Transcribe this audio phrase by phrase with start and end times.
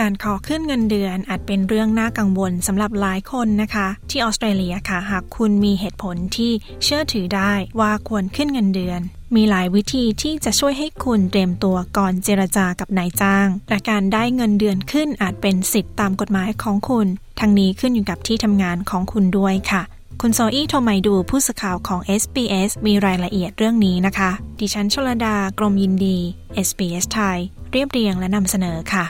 [0.00, 6.52] การขอขึ้นเงินเดือนอาจเป็นเรื่องน่ากังวลสำหรับหลายคนนะคะ ที่ออสเตรเลียค่ะ หากคุณมีเหตุผลที่
[6.84, 9.00] เชื่อถือได้ว่าควรขึ้นเงินเดือน
[9.36, 17.06] มีหลายวิธีที่จะช่วยให้คุณเตรียมตัวก่อนเจรจากับนายจ้างและการได้เงินเดือนขึ้นอาจเป็นสิทธิตามกฎหมายของคุณ
[17.40, 19.82] ทั้งนี้ขึ้นอยู่กับที่ทำงานของคุณด้วยค่ะ
[20.20, 24.30] คุณโซอี้โทมัยดูผู้สื่อข่าวของ SBS มีรายละเอียดเรื่องนี้นะคะ
[24.60, 26.18] ดิฉันชลดา กรมยินดี
[26.66, 27.38] SBS ไทย
[27.72, 29.04] เรียบเรียงและนำเสนอค่ะ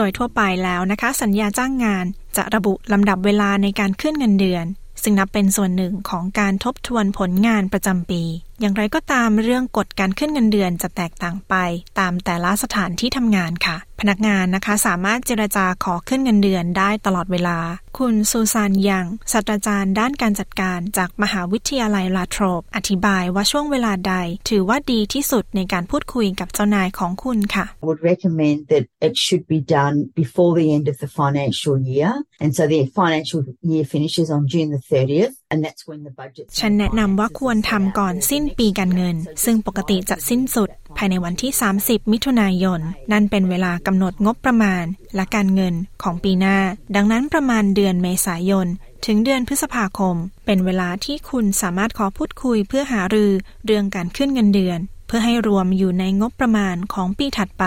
[0.00, 2.04] โดยทั่วไปแล้วนะคะ สัญญาจ้างงาน
[2.36, 4.64] จะระบุลำดับเวลาในการขึ้นเงินเดือน
[5.02, 8.22] ซึ่งนับเป็นส่วนหนึ่งของการทบทวนผลงานประจำปี
[8.60, 11.54] อย่างไรก็ตามเรื่องกฎการขึ้นเงินเดือนจะแตกต่างไป
[11.98, 17.58] ตามแต่ละสถานที่ทำงานค่ะ พนักงานนะคะสามารถเจรจาขอขึ้นเงินเดือนได้ตลอดเวลา
[17.98, 24.14] คุณซูซานยังศาสตราจารย์ด้านการจัดการจากมหาวิทยาลัยลาโทรปอธิบายว่าช่วงเวลาใด
[24.48, 31.76] ถือว่าดีที่สุดในการพูดคุยกับเจ้านายของคุณค่ะ I would recommend that it should be done before the end of the financial
[31.92, 32.10] year
[32.42, 36.44] and so the financial year finishes on June the 30th and that's when the budget
[36.58, 42.80] ฉันแนะนำว่าควรทำก่อนสิ้นปีการเงิน ซึ่งปกติจะสิ้นสุด ภายในวันที่ 30 มิถุนายน
[43.12, 46.58] นั่นเป็นเวลากำหนดงบประมาณ และการเงินของปีหน้า
[46.96, 48.66] ดังนั้นประมาณเดือนเมษายน
[49.06, 50.16] ถึงเดือนพฤษภาคม
[50.46, 53.32] เป็นเวลาที่คุณสามารถขอพูดคุยเพื่อหารือ
[53.64, 57.64] เรื่องการขึ้นเงินเดือน เพื่อให้รวมอยู่ในงบประมาณของปีถัดไป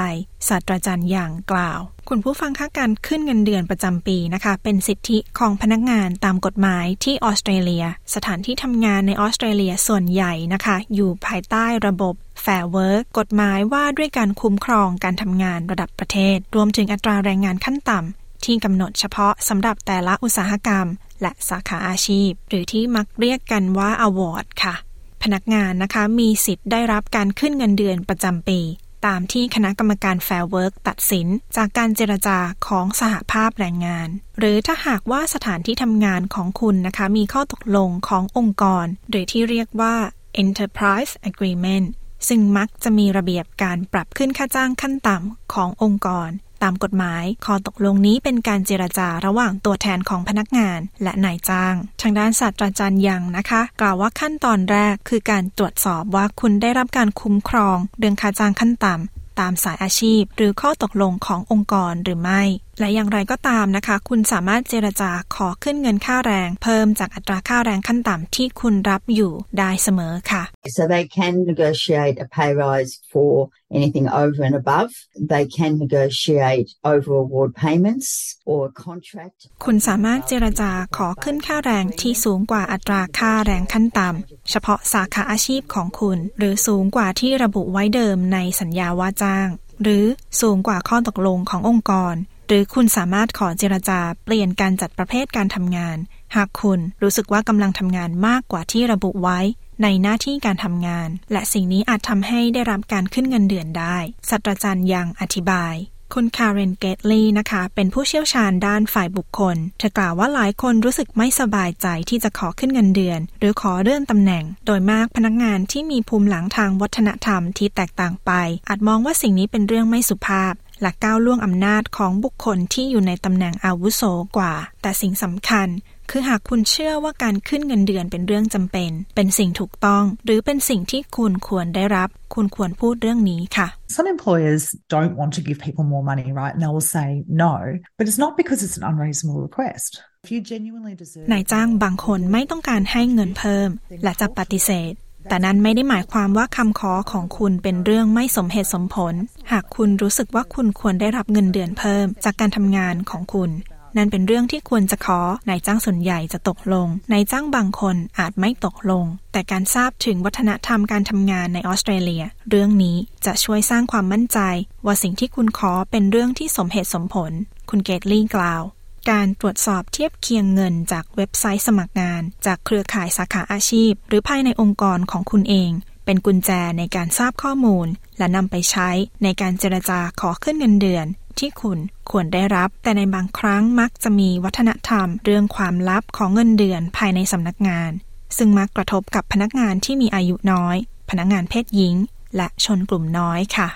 [0.47, 1.79] ศาสตราจารย์อย่างกล่าว
[2.09, 7.85] คุณผู้ฟังคะการขึ้นเงินเดือนประจำปีนะคะ เป็นสิทธิของพนักงานตามกฎหมายที่ออสเตรเลีย
[8.16, 20.88] สถานที่ทำงานในออสเตรเลียส่วนใหญ่นะคะ อยู่ภายใต้ระบบ Fair Work กฎหมายว่าด้วยการคุ้มครองการทำงานระดับประเทศ รวมถึงอัตราแรงงานขั้นต่ำที่กำหนดเฉพาะสำหรับแต่ละอุตสาหกรรม
[21.22, 24.75] และสาขาอาชีพ หรือที่มักเรียกกันว่า award ค่ะ
[25.24, 28.59] พนักงานนะคะมีสิทธิ์ได้รับการขึ้นเงินเดือนประจำปี
[29.06, 32.38] ตามที่คณะกรรมการ Fair Work ตัดสิน จากการเจรจา
[32.68, 34.08] ของสหภาพแรงงาน
[34.40, 39.96] หรือถ้าหากว่าสถานที่ทำงานของคุณนะคะมีข้อตกลงขององค์กร หรือที่เรียกว่า
[40.44, 41.88] Enterprise Agreement
[42.28, 46.30] ซึ่งมักจะมีระเบียบการปรับขึ้นค่าจ้างขั้นต่ำขององค์กร
[46.64, 62.42] ตามกฎหมาย ข้อตกลงนี้เป็นการเจรจาระหว่างตัวแทนของพนักงานและนายจ้าง ทางด้านศาสตราจารย์ยังนะคะ กล่าวว่าขั้นตอนแรกคือการตรวจสอบว่าคุณได้รับการคุ้มครอง เรื่องค่าจ้างขั้นต่ำตามสายอาชีพ หรือข้อตกลงขององค์กรหรือไม่
[62.81, 70.44] และอย่างไรก็ตามนะคะ คุณสามารถเจรจาขอขึ้นเงินค่าแรง เพิ่มจากอัตราค่าแรงขั้นต่ำที่คุณรับอยู่ได้เสมอค่ะ
[70.78, 73.31] So they can negotiate a pay rise for
[73.78, 74.91] anything over and above.
[75.34, 78.08] They can negotiate over award payments
[78.52, 79.38] or contract.
[79.66, 89.50] คุณสามารถเจรจาขอขึ้นค่าแรงที่สูงกว่าอัตราค่าแรงขั้นต่ำเฉพาะสาขาอาชีพของคุณ หรือสูงกว่าที่ระบุไว้เดิมในสัญญาว่าจ้าง
[89.84, 90.06] หรือ
[90.41, 92.16] สูงกว่าข้อตกลงขององค์กร
[92.47, 95.97] หรือคุณสามารถขอเจรจาเปลี่ยนการจัดประเภทการทำงาน
[96.35, 99.40] หากคุณรู้สึกว่ากำลังทำงานมากกว่าที่ระบุไว้
[99.84, 103.97] ในหน้าที่การทำงาน และสิ่งนี้อาจทำให้ได้รับการขึ้นเงินเดือนได้
[104.29, 105.75] ศาสตราจารย์ยังอธิบาย
[106.13, 118.31] คุณคาร์เรนเกตลีนะคะ เป็นผู้เชี่ยวชาญด้านฝ่ายบุคคล เธอกล่าวว่าหลายคนรู้สึกไม่สบายใจที่จะขอขึ้นเงินเดือน หรือขอเลื่อนตำแหน่ง โดยมากพนักงานที่มีภูมิหลังทางวัฒนธรรมที่แตกต่างไป
[118.68, 124.04] อาจมองว่าสิ่งนี้เป็นเรื่องไม่สุภาพ และก้าวล่วงอำนาจของบุคคลที่อยู่ในตำแหน่งอาวุโส
[124.38, 125.68] กว่า แต่สิ่งสำคัญ
[126.10, 133.68] คือหากคุณเชื่อว่าการขึ้นเงินเดือนเป็นเรื่องจำเป็น เป็นสิ่งถูกต้อง หรือเป็นสิ่งที่คุณควรได้รับ คุณควรพูดเรื่องนี้ค่ะ
[133.98, 134.64] Some employers
[134.96, 136.54] don't want to give people more money, right?
[136.56, 137.08] And they will say
[137.46, 137.54] no,
[137.98, 139.90] but it's not because it's an unreasonable request.
[140.26, 143.70] If you genuinely deserve นายจ้างบางคนไม่ต้องการให้เงินเพิ่ม
[144.04, 144.94] และจะปฏิเสธ
[145.29, 149.16] แต่นั้นไม่ได้หมายความว่าคำขอของคุณเป็นเรื่องไม่สมเหตุสมผล
[149.52, 153.52] หากคุณรู้สึกว่าคุณควรได้รับเงินเดือนเพิ่ม จากการทำงานของคุณ
[153.97, 155.20] นั่นเป็นเรื่องที่ควรจะขอ
[155.50, 164.40] นายจ้างส่วนใหญ่จะตกลงนายจ้างบางคนอาจไม่ตกลง แต่การทราบถึงวัฒนธรรมการทำงานในออสเตรเลีย เรื่องนี้จะช่วยสร้างความมั่นใจ
[164.85, 167.32] ว่าสิ่งที่คุณขอเป็นเรื่องที่สมเหตุสมผล
[167.70, 168.62] คุณเกตลี่กล่าว
[169.09, 175.72] การตรวจสอบเทียบเคียงเงินจากเว็บไซต์สมัครงาน จากเครือข่ายสาขาอาชีพ หรือภายในองค์กรของคุณเอง
[176.06, 177.88] เป็นกุญแจในการทราบข้อมูล
[178.18, 178.90] และนำไปใช้
[179.24, 181.06] ในการเจรจาขอขึ้นเงินเดือน
[181.40, 181.78] ที่คุณ
[182.12, 187.92] ควรได้รับ แต่ในบางครั้งมักจะมีวัฒนธรรม เรื่องความลับของเงินเดือนภายในสำนักงาน
[188.38, 190.78] ซึ่งมักกระทบกับพนักงานที่มีอายุน้อย
[191.09, 191.96] พนักงานเพศหญิง
[192.36, 193.68] และชนกลุ่มน้อยค่ะ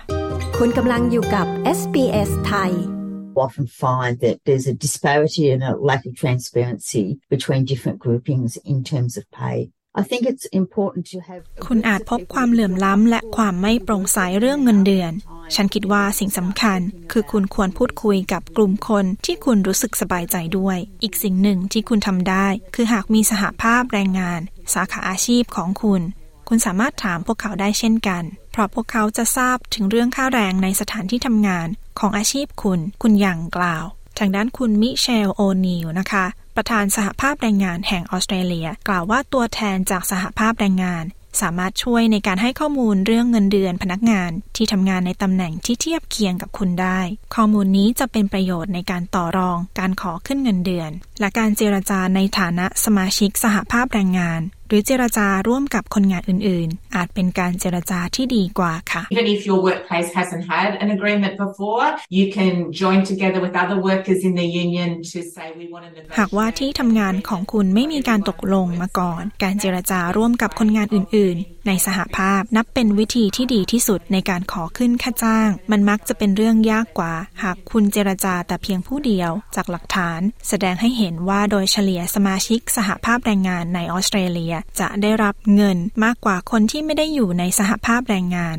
[0.57, 1.47] คุณกำลังอยู่กับ
[1.79, 2.94] SBS ไทย
[3.37, 8.83] often find that there's a disparity and a lack of transparency between different groupings in
[8.83, 9.71] terms of pay.
[10.01, 15.11] I think it's important to have คุณอาจพบความเหลื่อมล้ำและความไม่โปร่งใสเรื่องเงินเดือน
[15.55, 16.79] ฉันคิดว่าสิ่งสำคัญ
[17.11, 24.39] คือคุณควรพูดคุยกับกลุ่มคนที่คุณรู้สึกสบายใจด้วย อีกสิ่งหนึ่งที่คุณทำได้ คือหากมีสหภาพแรงงาน
[24.73, 26.01] สาขาอาชีพของคุณ
[26.47, 31.67] คุณสามารถถามพวกเขาได้เช่นกัน เพราะพวกเขาจะทราบถึงเรื่องค่าแรงในสถานที่ทำงาน
[31.99, 33.85] ของอาชีพคุณ คุณย่างกล่าว
[34.19, 36.25] ทางด้านคุณมิเชลโอนิลนะคะ
[36.55, 41.05] ประธานสหภาพแรงงานแห่งออสเตรเลีย กล่าวว่าตัวแทนจากสหภาพแรงงาน
[41.41, 46.99] สามารถช่วยในการให้ข้อมูลเรื่องเงินเดือนพนักงานที่ทำงานในตำแหน่งที่เทียบเคียงกับคุณได้
[47.35, 61.87] ข้อมูลนี้จะเป็นประโยชน์ในการต่อรอง การขอขึ้นเงินเดือน และการเจรจาในฐานะสมาชิกสหภาพแรงงาน หรือเจรจาร่วมกับคนงานอื่น ๆ อาจเป็นการเจรจาที่ดีกว่าค่ะ Even if your workplace hasn't had an agreement before,
[62.17, 65.89] you can join together with other workers in the union to say we want to
[65.95, 66.15] negotiate.
[66.17, 77.13] หากว่าที่ทำงานของคุณไม่มีการตกลงมาก่อน การเจรจาร่วมกับคนงานอื่น ๆ ในสหภาพนับเป็นวิธีที่ดีที่สุดในการขอขึ้นค่าจ้าง มันมักจะเป็นเรื่องยากกว่า
[77.43, 80.19] หากคุณเจรจาแต่เพียงผู้เดียว จากหลักฐาน
[80.49, 88.55] แสดงให้เห็นว่าโดยเฉลี่ยสมาชิกสหภาพแรงงานในออสเตรเลียจะได้รับเงินมากกว่าคนที่ไม่ได้อยู่ในสหภาพแรงงาน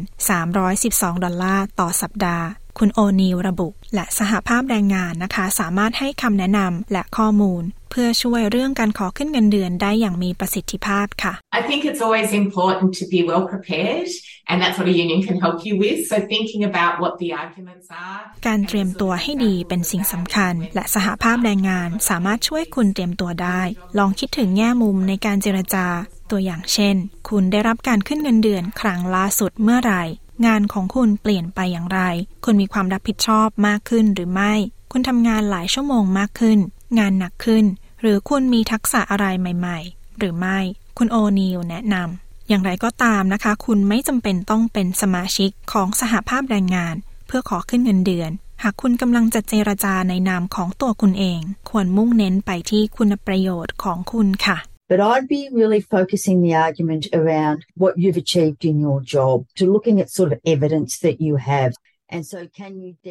[0.61, 2.47] 312 ดอลลาร์ต่อสัปดาห์
[2.79, 14.11] คุณโอนีลระบุ และสหภาพแรงงานนะคะ สามารถให้คำแนะนำและข้อมูล เพื่อช่วยเรื่องการขอขึ้นเงินเดือนได้อย่างมีประสิทธิภาพค่ะ I think it's always important to be well prepared,
[14.49, 15.99] and that's what a union can help you with.
[16.11, 18.21] So thinking about what the arguments are.
[18.47, 23.61] การเตรียมตัวให้ดีเป็นสิ่งสำคัญ และสหภาพแรงงานสามารถช่วยคุณเตรียมตัวได้
[23.99, 25.87] ลองคิดถึงแง่มุมในการเจรจา
[26.31, 26.97] ตัวอย่างเช่น
[27.29, 30.03] คุณได้รับการขึ้นเงินเดือนครั้งล่าสุดเมื่อไหร่
[30.47, 32.00] งานของคุณเปลี่ยนไปอย่างไร
[32.44, 34.53] คุณมีความรับผิดชอบมากขึ้นหรือไม่
[34.93, 36.59] คุณทำงานหลายชั่วโมงมากขึ้น
[36.99, 37.65] งานหนักขึ้น
[38.00, 40.59] หรือคุณมีทักษะอะไรใหม่ ๆ หรือไม่
[40.99, 46.94] คุณโอนีลแนะนำอย่างไรก็ตามนะคะ คุณไม่จำเป็นต้องเป็นสมาชิกของสหภาพแรงงาน
[47.27, 48.31] เพื่อขอขึ้นเงินเดือน
[48.62, 51.41] หากคุณกำลังจะเจรจาในนามของตัวคุณเอง
[51.71, 54.59] ควรมุ่งเน้นไปที่คุณประโยชน์ของคุณค่ะ
[54.93, 59.65] But I'd be really focusing the argument around what you've achieved in your job, to
[59.75, 61.73] looking at sort of evidence that you have.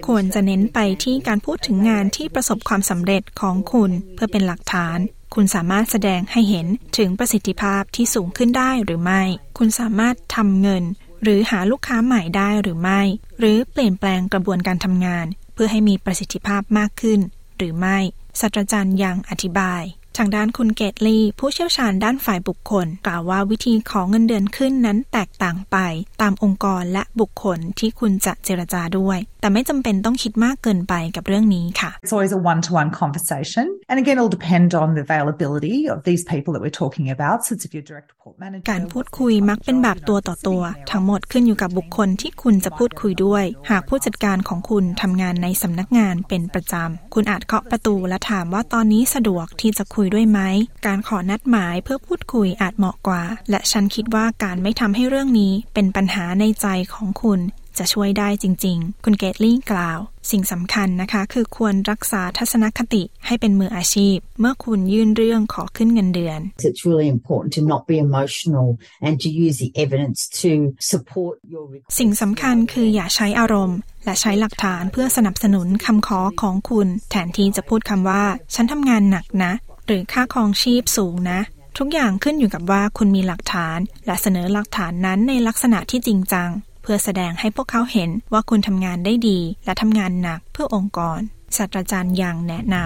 [0.07, 4.97] ควรจะเน้นไปที่การพูดถึงงานที่ประสบความสำเร็จของคุณเพื่อเป็นหลักฐาน
[5.33, 9.24] คุณสามารถแสดงให้เห็นถึงประสิทธิภาพที่สูงขึ้นได้หรือไม่
[9.57, 10.83] คุณสามารถทำเงิน
[11.24, 13.01] หรือหาลูกค้าใหม่ได้หรือไม่
[13.39, 17.19] หรือเปลี่ยนแปลงกระบวนการทำงาน เพื่อให้มีประสิทธิภาพมากขึ้น
[17.57, 17.98] หรือไม่
[18.39, 19.83] ศาสตราจารย์ยังอธิบาย
[20.17, 25.77] ทางด้านคุณเกตลีผู้เชี่ยวชาญด้านฝ่ายบุคคล กล่าวว่าวิธีของเงินเดือนขึ้นนั้นแตกต่างไป
[26.21, 33.65] ตามองค์กรและบุคคลที่คุณจะเจรจาด้วย แต่ไม่จำเป็นต้องคิดมากเกินไปกับเรื่องนี้ค่ะ It's always a one to one conversation.
[33.89, 37.38] And again, it'll depend on the availability of these people that we're talking about.
[37.46, 38.67] So it's if you're direct report manager.
[38.72, 50.39] การพูดคุยมักเป็นแบบตัวต่อตัว ทั้งหมดขึ้นอยู่กับบุคคลที่คุณจะพูดคุยด้วย หากผู้จัดการของคุณทำงานในสำนักงานเป็นประจำ คุณอาจเคาะประตูและถามว่าตอนนี้สะดวกที่จะคุยด้วยไหม
[50.88, 57.41] การขอนัดหมายเพื่อพูดคุยอาจเหมาะกว่า และฉันคิดว่าการไม่ทำให้เรื่องนี้เป็นปัญหาในใจของคุณ
[57.79, 60.00] จะช่วยได้จริง ๆ คุณเกตลี่กล่าว
[60.32, 68.67] สิ่งสำคัญนะคะ คือควรรักษาทัศนคติให้เป็นมืออาชีพ เมื่อคุณยื่นเรื่องขอขึ้นเงินเดือน It's really important to not be emotional
[69.05, 70.51] and to use the evidence to
[70.91, 71.94] support your request.
[72.00, 78.24] สิ่งสำคัญคืออย่าใช้อารมณ์ และใช้หลักฐานเพื่อสนับสนุนคำขอของคุณ แทนที่จะพูดคำว่า
[78.55, 79.53] ฉันทำงานหนักนะ
[79.86, 81.39] หรือค่าครองชีพสูงนะ
[81.77, 86.50] ทุกอย่างขึ้นอยู่กับว่าคุณมีหลักฐาน และเสนอหลักฐานนั้นในลักษณะที่จริงจัง
[86.88, 91.20] เพื่อแสดงให้พวกเขาเห็นว่าคุณทำงานได้ดี และทำงานหนักเพื่อองค์กร
[91.58, 92.86] ศาสตราจารย์ยังแนะนำ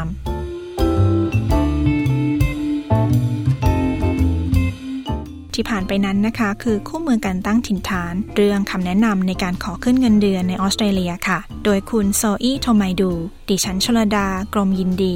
[5.54, 13.12] ที่ผ่านไปนั้นนะคะ คือคู่มือการตั้งถิ่นฐาน เรื่องคำแนะนำในการขอขึ้นเงินเดือนในออสเตรเลียค่ะ โดยคุณโซอี้โทไมดู
[13.50, 15.16] ดิฉันชลดา กรมยินดี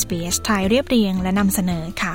[0.00, 2.14] SBS ไทยเรียบเรียงและนำเสนอค่ะ